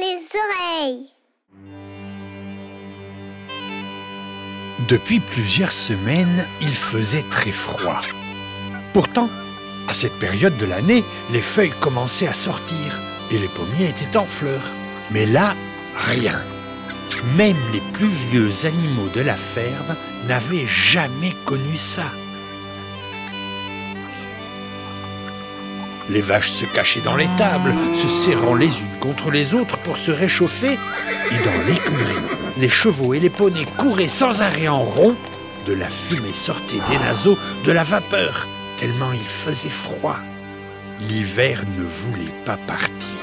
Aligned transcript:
les 0.00 0.18
oreilles. 0.44 1.06
Depuis 4.88 5.20
plusieurs 5.20 5.72
semaines, 5.72 6.46
il 6.62 6.74
faisait 6.74 7.24
très 7.30 7.52
froid. 7.52 8.00
Pourtant, 8.94 9.28
à 9.88 9.94
cette 9.94 10.18
période 10.18 10.56
de 10.56 10.64
l'année, 10.64 11.04
les 11.32 11.42
feuilles 11.42 11.74
commençaient 11.80 12.28
à 12.28 12.34
sortir 12.34 12.98
et 13.30 13.38
les 13.38 13.48
pommiers 13.48 13.90
étaient 13.90 14.16
en 14.16 14.24
fleurs. 14.24 14.70
Mais 15.10 15.26
là, 15.26 15.54
rien. 15.96 16.40
Même 17.36 17.58
les 17.72 17.82
plus 17.92 18.08
vieux 18.30 18.52
animaux 18.64 19.08
de 19.14 19.20
la 19.20 19.36
ferme 19.36 19.96
n'avaient 20.26 20.66
jamais 20.66 21.34
connu 21.44 21.76
ça. 21.76 22.10
Les 26.10 26.20
vaches 26.20 26.50
se 26.50 26.64
cachaient 26.64 27.02
dans 27.02 27.16
les 27.16 27.28
tables, 27.38 27.72
se 27.94 28.08
serrant 28.08 28.56
les 28.56 28.66
unes 28.80 28.98
contre 28.98 29.30
les 29.30 29.54
autres 29.54 29.78
pour 29.78 29.96
se 29.96 30.10
réchauffer. 30.10 30.72
Et 30.72 31.44
dans 31.44 31.66
l'écurie, 31.68 32.24
les 32.58 32.68
chevaux 32.68 33.14
et 33.14 33.20
les 33.20 33.30
poneys 33.30 33.66
couraient 33.78 34.08
sans 34.08 34.42
arrêt 34.42 34.66
en 34.66 34.82
rond. 34.82 35.14
De 35.66 35.72
la 35.72 35.88
fumée 35.88 36.34
sortait 36.34 36.80
des 36.90 36.98
naseaux, 36.98 37.38
de 37.64 37.70
la 37.70 37.84
vapeur, 37.84 38.48
tellement 38.80 39.12
il 39.12 39.20
faisait 39.20 39.68
froid. 39.68 40.16
L'hiver 41.08 41.62
ne 41.78 41.84
voulait 41.84 42.32
pas 42.44 42.56
partir. 42.66 43.19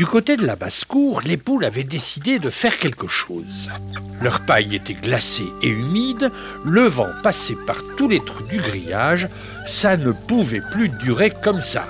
Du 0.00 0.06
côté 0.06 0.38
de 0.38 0.46
la 0.46 0.56
basse-cour, 0.56 1.20
les 1.26 1.36
poules 1.36 1.66
avaient 1.66 1.84
décidé 1.84 2.38
de 2.38 2.48
faire 2.48 2.78
quelque 2.78 3.06
chose. 3.06 3.68
Leur 4.22 4.40
paille 4.40 4.74
était 4.74 4.94
glacée 4.94 5.52
et 5.62 5.68
humide, 5.68 6.32
le 6.64 6.84
vent 6.84 7.10
passait 7.22 7.58
par 7.66 7.76
tous 7.98 8.08
les 8.08 8.20
trous 8.20 8.44
du 8.44 8.56
grillage, 8.56 9.28
ça 9.66 9.98
ne 9.98 10.12
pouvait 10.12 10.62
plus 10.72 10.88
durer 10.88 11.30
comme 11.44 11.60
ça. 11.60 11.86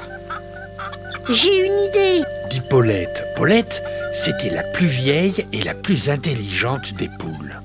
J'ai 1.28 1.64
une 1.64 1.78
idée, 1.78 2.24
dit 2.50 2.60
Paulette. 2.68 3.22
Paulette, 3.36 3.80
c'était 4.12 4.52
la 4.52 4.64
plus 4.64 4.88
vieille 4.88 5.46
et 5.52 5.62
la 5.62 5.74
plus 5.74 6.08
intelligente 6.08 6.92
des 6.94 7.08
poules. 7.20 7.60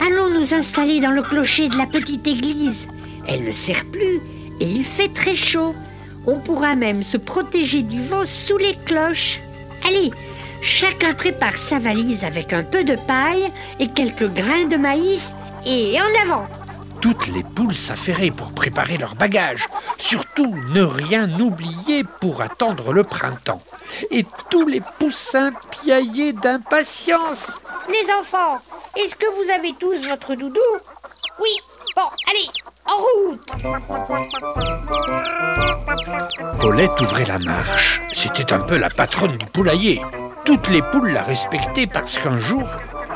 Allons 0.00 0.40
nous 0.40 0.54
installer 0.54 0.98
dans 0.98 1.12
le 1.12 1.22
clocher 1.22 1.68
de 1.68 1.78
la 1.78 1.86
petite 1.86 2.26
église. 2.26 2.88
Elle 3.28 3.44
ne 3.44 3.52
sert 3.52 3.84
plus 3.92 4.20
et 4.58 4.68
il 4.68 4.82
fait 4.82 5.14
très 5.14 5.36
chaud. 5.36 5.72
On 6.26 6.40
pourra 6.40 6.74
même 6.74 7.04
se 7.04 7.16
protéger 7.16 7.84
du 7.84 8.02
vent 8.02 8.26
sous 8.26 8.58
les 8.58 8.74
cloches. 8.84 9.38
Allez, 9.86 10.10
chacun 10.62 11.14
prépare 11.14 11.56
sa 11.56 11.78
valise 11.78 12.24
avec 12.24 12.52
un 12.52 12.64
peu 12.64 12.82
de 12.82 12.96
paille 13.06 13.52
et 13.78 13.88
quelques 13.88 14.28
grains 14.32 14.64
de 14.64 14.76
maïs 14.76 15.34
et 15.64 15.98
en 16.00 16.22
avant. 16.22 16.44
Toutes 17.00 17.28
les 17.28 17.44
poules 17.44 17.74
s'affairaient 17.74 18.30
pour 18.30 18.52
préparer 18.52 18.96
leurs 18.96 19.14
bagages. 19.14 19.68
Surtout, 19.98 20.56
ne 20.70 20.82
rien 20.82 21.30
oublier 21.38 22.04
pour 22.20 22.40
attendre 22.40 22.92
le 22.92 23.04
printemps. 23.04 23.62
Et 24.10 24.26
tous 24.50 24.66
les 24.66 24.80
poussins 24.98 25.52
piaillaient 25.70 26.32
d'impatience. 26.32 27.46
Les 27.88 28.12
enfants, 28.12 28.58
est-ce 28.96 29.14
que 29.14 29.26
vous 29.26 29.50
avez 29.50 29.72
tous 29.78 30.04
votre 30.08 30.34
doudou? 30.34 30.60
Oui. 31.40 31.50
Bon, 31.94 32.08
allez, 32.28 32.48
en 32.86 32.96
route 32.96 33.50
Paulette 36.60 37.00
ouvrait 37.00 37.26
la 37.26 37.38
marche. 37.38 38.00
C'était 38.12 38.52
un 38.52 38.60
peu 38.60 38.76
la 38.76 38.90
patronne 38.90 39.36
du 39.36 39.46
poulailler. 39.46 40.00
Toutes 40.44 40.68
les 40.68 40.82
poules 40.82 41.12
la 41.12 41.22
respectaient 41.22 41.86
parce 41.86 42.18
qu'un 42.18 42.38
jour, 42.38 42.68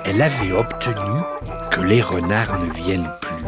elle 0.04 0.20
avait 0.22 0.52
obtenu 0.52 1.20
que 1.70 1.80
les 1.80 2.02
renards 2.02 2.58
ne 2.60 2.72
viennent 2.72 3.10
plus. 3.20 3.44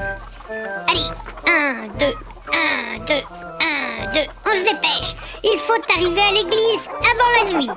Allez, 0.89 1.11
un, 1.49 1.89
deux, 1.99 2.15
un, 2.53 2.99
deux, 3.07 3.23
un, 3.61 4.13
deux. 4.13 4.29
On 4.47 4.51
se 4.57 4.63
dépêche. 4.63 5.15
Il 5.45 5.59
faut 5.59 5.81
arriver 5.95 6.21
à 6.21 6.33
l'église 6.33 6.89
avant 7.11 7.31
la 7.37 7.45
nuit. 7.59 7.71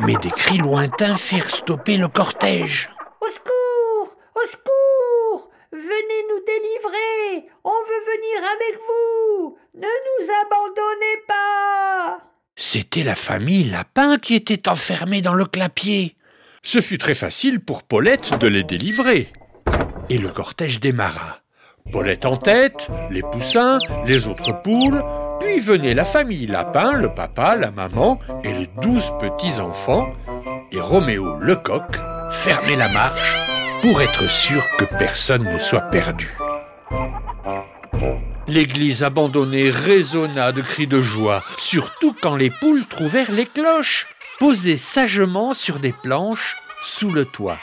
Mais 0.00 0.14
des 0.16 0.30
cris 0.30 0.58
lointains 0.58 1.16
firent 1.16 1.50
stopper 1.50 1.96
le 1.96 2.08
cortège. 2.08 2.90
Au 3.20 3.26
secours 3.26 4.14
Au 4.34 4.46
secours 4.46 5.48
Venez 5.72 6.22
nous 6.30 6.40
délivrer 6.46 7.48
On 7.64 7.70
veut 7.70 8.04
venir 8.04 8.38
avec 8.54 8.78
vous 8.86 9.58
Ne 9.74 9.88
nous 9.88 10.30
abandonnez 10.42 11.16
pas 11.26 12.18
C'était 12.68 13.04
la 13.04 13.14
famille 13.14 13.62
Lapin 13.62 14.16
qui 14.18 14.34
était 14.34 14.68
enfermée 14.68 15.22
dans 15.22 15.34
le 15.34 15.44
clapier. 15.44 16.16
Ce 16.64 16.80
fut 16.80 16.98
très 16.98 17.14
facile 17.14 17.60
pour 17.60 17.84
Paulette 17.84 18.40
de 18.40 18.48
les 18.48 18.64
délivrer. 18.64 19.28
Et 20.10 20.18
le 20.18 20.30
cortège 20.30 20.80
démarra. 20.80 21.42
Paulette 21.92 22.26
en 22.26 22.36
tête, 22.36 22.88
les 23.12 23.22
poussins, 23.22 23.78
les 24.08 24.26
autres 24.26 24.50
poules, 24.64 25.00
puis 25.38 25.60
venait 25.60 25.94
la 25.94 26.04
famille 26.04 26.48
Lapin, 26.48 26.94
le 26.94 27.14
papa, 27.14 27.54
la 27.54 27.70
maman 27.70 28.18
et 28.42 28.52
les 28.52 28.68
douze 28.82 29.12
petits-enfants, 29.20 30.08
et 30.72 30.80
Roméo 30.80 31.36
le 31.38 31.54
coq 31.54 31.84
fermait 32.32 32.74
la 32.74 32.88
marche 32.88 33.32
pour 33.80 34.02
être 34.02 34.28
sûr 34.28 34.60
que 34.76 34.86
personne 34.98 35.44
ne 35.44 35.58
soit 35.60 35.88
perdu. 35.92 36.36
L'église 38.48 39.02
abandonnée 39.02 39.70
résonna 39.70 40.52
de 40.52 40.62
cris 40.62 40.86
de 40.86 41.02
joie, 41.02 41.42
surtout 41.58 42.14
quand 42.20 42.36
les 42.36 42.50
poules 42.50 42.86
trouvèrent 42.86 43.32
les 43.32 43.46
cloches, 43.46 44.06
posées 44.38 44.76
sagement 44.76 45.52
sur 45.52 45.80
des 45.80 45.92
planches 45.92 46.56
sous 46.80 47.10
le 47.10 47.24
toit. 47.24 47.58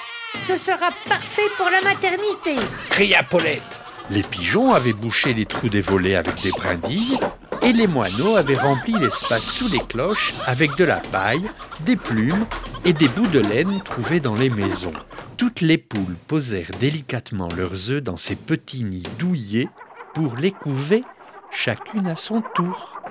Ce 0.45 0.57
sera 0.57 0.89
parfait 1.07 1.49
pour 1.55 1.69
la 1.69 1.81
maternité 1.81 2.55
cria 2.89 3.23
Paulette. 3.23 3.81
Les 4.09 4.23
pigeons 4.23 4.73
avaient 4.73 4.91
bouché 4.91 5.33
les 5.33 5.45
trous 5.45 5.69
des 5.69 5.81
volets 5.81 6.15
avec 6.15 6.41
des 6.41 6.51
brindilles 6.51 7.17
et 7.61 7.71
les 7.71 7.87
moineaux 7.87 8.35
avaient 8.35 8.57
rempli 8.57 8.93
l'espace 8.99 9.45
sous 9.45 9.69
les 9.69 9.79
cloches 9.79 10.33
avec 10.45 10.75
de 10.75 10.83
la 10.83 10.97
paille, 10.97 11.49
des 11.85 11.95
plumes 11.95 12.45
et 12.83 12.91
des 12.91 13.07
bouts 13.07 13.27
de 13.27 13.39
laine 13.39 13.81
trouvés 13.85 14.19
dans 14.19 14.35
les 14.35 14.49
maisons. 14.49 14.91
Toutes 15.37 15.61
les 15.61 15.77
poules 15.77 16.17
posèrent 16.27 16.71
délicatement 16.81 17.47
leurs 17.55 17.89
œufs 17.91 18.03
dans 18.03 18.17
ces 18.17 18.35
petits 18.35 18.83
nids 18.83 19.03
douillés 19.17 19.69
pour 20.13 20.35
les 20.37 20.51
couver 20.51 21.03
chacune 21.51 22.07
à 22.07 22.15
son 22.15 22.41
tour. 22.55 23.01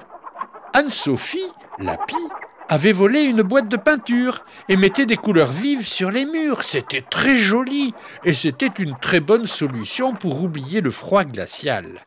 Anne-Sophie, 0.72 1.50
la 1.78 1.96
pie, 1.96 2.16
avait 2.68 2.92
volé 2.92 3.24
une 3.24 3.42
boîte 3.42 3.68
de 3.68 3.76
peinture 3.76 4.44
et 4.68 4.76
mettait 4.76 5.06
des 5.06 5.16
couleurs 5.16 5.52
vives 5.52 5.86
sur 5.86 6.10
les 6.10 6.24
murs. 6.24 6.62
C'était 6.62 7.02
très 7.02 7.38
joli 7.38 7.92
et 8.24 8.32
c'était 8.32 8.70
une 8.78 8.96
très 8.98 9.20
bonne 9.20 9.46
solution 9.46 10.14
pour 10.14 10.42
oublier 10.42 10.80
le 10.80 10.90
froid 10.90 11.24
glacial. 11.24 12.06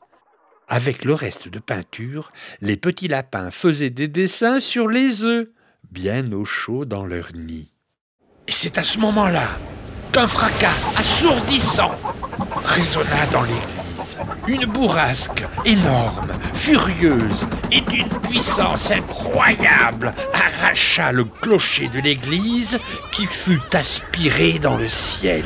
Avec 0.68 1.06
le 1.06 1.14
reste 1.14 1.48
de 1.48 1.60
peinture, 1.60 2.32
les 2.62 2.78
petits 2.78 3.08
lapins 3.08 3.52
faisaient 3.52 3.92
des 3.92 4.08
dessins 4.08 4.60
sur 4.60 4.88
les 4.88 5.24
œufs, 5.24 5.48
bien 5.92 6.32
au 6.32 6.46
chaud 6.46 6.86
dans 6.86 7.06
leur 7.06 7.30
nid. 7.36 7.72
Et 8.48 8.52
c'est 8.52 8.80
à 8.80 8.84
ce 8.84 8.98
moment-là 9.00 9.48
qu'un 10.12 10.28
fracas 10.28 10.74
assourdissant 10.98 11.92
résonna 12.66 13.26
dans 13.32 13.44
Une 14.48 14.66
bourrasque 14.66 15.44
énorme, 15.66 16.31
furieuse 16.53 17.46
et 17.72 17.81
d'une 17.81 18.08
puissance 18.08 18.92
incroyable 18.92 20.14
arracha 20.34 21.12
le 21.12 21.26
clocher 21.26 21.88
de 21.88 22.00
l'église 22.00 22.80
qui 23.12 23.26
fut 23.26 23.62
aspiré 23.74 24.59
dans 24.59 24.78
le 24.78 24.88
ciel. 24.88 25.46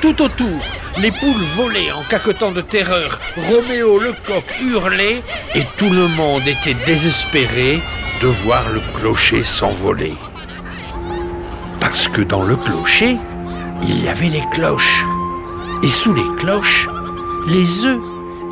Tout 0.00 0.22
autour, 0.22 0.60
les 1.00 1.10
poules 1.10 1.44
volaient 1.56 1.92
en 1.92 2.02
caquetant 2.08 2.52
de 2.52 2.60
terreur, 2.60 3.18
Roméo 3.48 3.98
le 3.98 4.12
coq 4.26 4.44
hurlait 4.62 5.22
et 5.54 5.62
tout 5.76 5.90
le 5.90 6.08
monde 6.08 6.46
était 6.46 6.76
désespéré 6.86 7.80
de 8.22 8.28
voir 8.28 8.62
le 8.70 8.80
clocher 8.98 9.42
s'envoler. 9.42 10.14
Parce 11.80 12.08
que 12.08 12.22
dans 12.22 12.42
le 12.42 12.56
clocher, 12.56 13.16
il 13.82 14.04
y 14.04 14.08
avait 14.08 14.28
les 14.28 14.44
cloches. 14.52 15.04
Et 15.82 15.88
sous 15.88 16.14
les 16.14 16.34
cloches, 16.38 16.88
les 17.46 17.84
œufs 17.84 18.00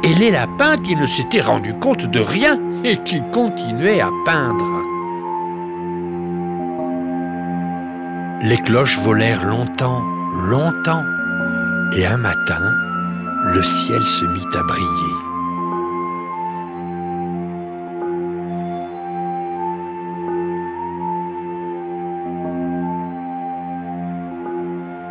et 0.04 0.14
les 0.14 0.30
lapins 0.30 0.76
qui 0.76 0.94
ne 0.96 1.06
s'étaient 1.06 1.40
rendus 1.40 1.74
compte 1.74 2.04
de 2.04 2.20
rien 2.20 2.58
et 2.84 2.96
qui 2.98 3.20
continuaient 3.32 4.00
à 4.00 4.10
peindre. 4.24 4.64
Les 8.42 8.58
cloches 8.58 8.98
volèrent 8.98 9.44
longtemps, 9.44 10.02
longtemps, 10.48 11.04
et 11.96 12.06
un 12.06 12.18
matin, 12.18 12.72
le 13.44 13.62
ciel 13.62 14.02
se 14.02 14.24
mit 14.26 14.46
à 14.54 14.62
briller. 14.62 15.14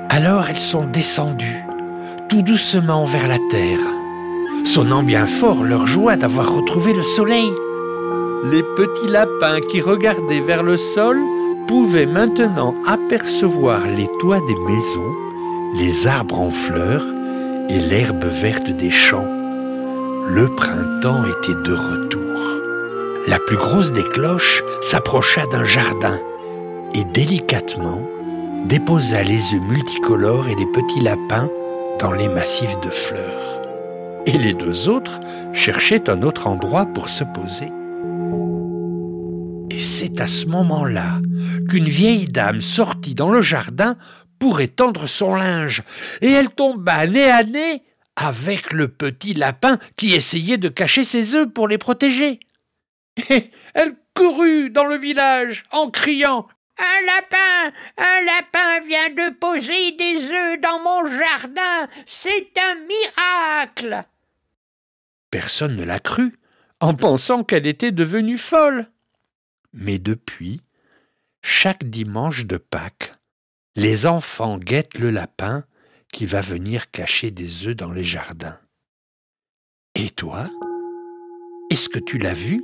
Alors 0.10 0.46
elles 0.48 0.60
sont 0.60 0.86
descendues, 0.86 1.63
tout 2.34 2.42
doucement 2.42 3.06
vers 3.06 3.28
la 3.28 3.38
terre, 3.52 3.78
sonnant 4.66 5.04
bien 5.04 5.28
fort 5.28 5.64
leur 5.64 5.86
joie 5.86 6.16
d'avoir 6.16 6.52
retrouvé 6.52 6.92
le 6.92 7.04
soleil. 7.04 7.54
Les 8.50 8.64
petits 8.76 9.08
lapins 9.08 9.60
qui 9.70 9.82
regardaient 9.82 10.40
vers 10.40 10.64
le 10.64 10.76
sol 10.76 11.22
pouvait 11.68 12.08
maintenant 12.08 12.74
apercevoir 12.88 13.86
les 13.86 14.10
toits 14.20 14.40
des 14.48 14.56
maisons, 14.56 15.14
les 15.76 16.08
arbres 16.08 16.40
en 16.40 16.50
fleurs 16.50 17.06
et 17.70 17.78
l'herbe 17.78 18.26
verte 18.42 18.72
des 18.72 18.90
champs. 18.90 19.30
Le 20.28 20.48
printemps 20.56 21.26
était 21.26 21.62
de 21.70 21.74
retour. 21.74 22.40
La 23.28 23.38
plus 23.38 23.58
grosse 23.58 23.92
des 23.92 24.10
cloches 24.10 24.64
s'approcha 24.82 25.46
d'un 25.52 25.66
jardin 25.66 26.18
et 26.96 27.04
délicatement 27.04 28.02
déposa 28.66 29.22
les 29.22 29.54
œufs 29.54 29.62
multicolores 29.70 30.48
et 30.48 30.56
les 30.56 30.66
petits 30.66 31.02
lapins 31.02 31.48
dans 32.04 32.12
les 32.12 32.28
massifs 32.28 32.78
de 32.82 32.90
fleurs. 32.90 33.62
Et 34.26 34.38
les 34.38 34.54
deux 34.54 34.90
autres 34.90 35.22
cherchaient 35.54 36.10
un 36.10 36.22
autre 36.22 36.48
endroit 36.48 36.86
pour 36.86 37.08
se 37.08 37.24
poser. 37.24 37.70
Et 39.72 39.80
c'est 39.80 40.20
à 40.20 40.28
ce 40.28 40.46
moment-là 40.48 41.22
qu'une 41.70 41.88
vieille 41.88 42.26
dame 42.26 42.60
sortit 42.60 43.16
dans 43.16 43.30
le 43.30 43.42
jardin 43.42 43.96
pour 44.38 44.60
étendre 44.60 45.08
son 45.08 45.34
linge, 45.34 45.82
et 46.22 46.30
elle 46.30 46.50
tomba 46.50 47.08
nez 47.08 47.32
à 47.32 47.46
nez 47.46 47.84
avec 48.18 48.74
le 48.74 48.90
petit 48.90 49.34
lapin 49.34 49.78
qui 49.96 50.14
essayait 50.14 50.58
de 50.58 50.68
cacher 50.68 51.06
ses 51.06 51.36
œufs 51.36 51.48
pour 51.54 51.70
les 51.70 51.78
protéger. 51.78 52.42
Et 53.30 53.50
elle 53.74 53.96
courut 54.14 54.70
dans 54.72 54.88
le 54.88 54.98
village 54.98 55.64
en 55.72 55.90
criant 55.90 56.48
Un 56.78 57.06
lapin 57.06 57.74
Un 57.98 58.22
lapin 58.26 58.80
vient 58.88 59.10
de 59.10 59.34
poser 59.36 59.92
des 59.92 60.32
œufs 60.32 60.62
dans 60.62 60.80
mon 60.80 61.06
jardin 61.06 61.88
C'est 62.06 62.52
un 62.58 62.76
miracle 62.76 64.06
Personne 65.30 65.76
ne 65.76 65.84
la 65.84 66.00
crut, 66.00 66.38
en 66.80 66.94
pensant 66.94 67.44
qu'elle 67.44 67.66
était 67.66 67.92
devenue 67.92 68.38
folle. 68.38 68.88
Mais 69.74 69.98
depuis, 69.98 70.62
chaque 71.42 71.86
dimanche 71.86 72.46
de 72.46 72.58
Pâques, 72.58 73.14
les 73.76 74.06
enfants 74.06 74.60
guettent 74.60 75.00
le 75.00 75.10
lapin 75.10 75.64
qui 76.12 76.28
va 76.28 76.42
venir 76.42 76.92
cacher 76.92 77.32
des 77.32 77.66
œufs 77.66 77.76
dans 77.76 77.92
les 77.92 78.04
jardins. 78.04 78.60
Et 79.96 80.12
toi, 80.12 80.48
est-ce 81.72 81.90
que 81.90 82.00
tu 82.00 82.20
l'as 82.20 82.36
vu? 82.36 82.64